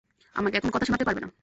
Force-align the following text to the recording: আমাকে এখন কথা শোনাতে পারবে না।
আমাকে 0.35 0.55
এখন 0.57 0.69
কথা 0.69 0.85
শোনাতে 0.85 1.05
পারবে 1.05 1.21
না। 1.21 1.31